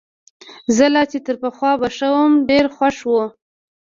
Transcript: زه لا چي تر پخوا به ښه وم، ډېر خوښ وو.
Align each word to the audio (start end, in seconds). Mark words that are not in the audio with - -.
زه 0.75 0.85
لا 0.93 1.03
چي 1.11 1.17
تر 1.25 1.35
پخوا 1.43 1.71
به 1.81 1.87
ښه 1.95 2.07
وم، 2.13 2.31
ډېر 2.49 2.65
خوښ 2.75 2.97
وو. 3.09 3.23